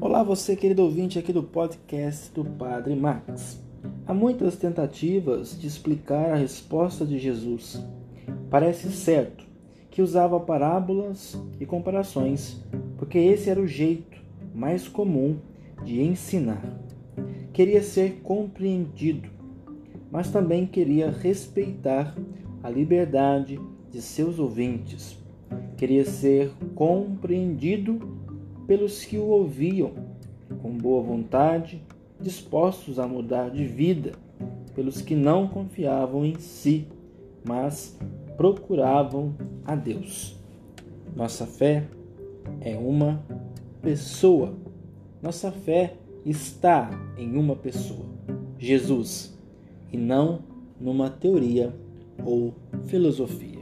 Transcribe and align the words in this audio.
Olá, 0.00 0.22
você 0.22 0.54
querido 0.54 0.84
ouvinte 0.84 1.18
aqui 1.18 1.32
do 1.32 1.42
podcast 1.42 2.32
do 2.32 2.44
Padre 2.44 2.94
Max. 2.94 3.60
Há 4.06 4.14
muitas 4.14 4.54
tentativas 4.54 5.60
de 5.60 5.66
explicar 5.66 6.30
a 6.30 6.36
resposta 6.36 7.04
de 7.04 7.18
Jesus. 7.18 7.84
Parece 8.48 8.92
certo 8.92 9.44
que 9.90 10.00
usava 10.00 10.38
parábolas 10.38 11.36
e 11.58 11.66
comparações, 11.66 12.64
porque 12.96 13.18
esse 13.18 13.50
era 13.50 13.60
o 13.60 13.66
jeito 13.66 14.16
mais 14.54 14.86
comum 14.86 15.36
de 15.84 16.00
ensinar. 16.00 16.62
Queria 17.52 17.82
ser 17.82 18.20
compreendido, 18.22 19.28
mas 20.12 20.30
também 20.30 20.64
queria 20.64 21.10
respeitar 21.10 22.16
a 22.62 22.70
liberdade 22.70 23.60
de 23.90 24.00
seus 24.00 24.38
ouvintes. 24.38 25.18
Queria 25.76 26.04
ser 26.04 26.52
compreendido 26.76 28.27
pelos 28.68 29.02
que 29.02 29.16
o 29.16 29.24
ouviam, 29.24 29.94
com 30.60 30.76
boa 30.76 31.02
vontade, 31.02 31.82
dispostos 32.20 32.98
a 32.98 33.08
mudar 33.08 33.50
de 33.50 33.64
vida, 33.64 34.12
pelos 34.74 35.00
que 35.00 35.16
não 35.16 35.48
confiavam 35.48 36.22
em 36.22 36.38
si, 36.38 36.86
mas 37.42 37.98
procuravam 38.36 39.34
a 39.64 39.74
Deus. 39.74 40.38
Nossa 41.16 41.46
fé 41.46 41.88
é 42.60 42.76
uma 42.76 43.24
pessoa. 43.80 44.54
Nossa 45.22 45.50
fé 45.50 45.94
está 46.26 46.90
em 47.16 47.38
uma 47.38 47.56
pessoa, 47.56 48.04
Jesus, 48.58 49.34
e 49.90 49.96
não 49.96 50.40
numa 50.78 51.08
teoria 51.08 51.74
ou 52.22 52.52
filosofia. 52.84 53.57